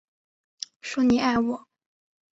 [0.81, 1.67] 说你爱我